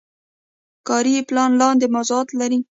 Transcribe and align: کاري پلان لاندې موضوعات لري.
کاري 0.87 1.15
پلان 1.29 1.51
لاندې 1.61 1.85
موضوعات 1.95 2.29
لري. 2.39 2.59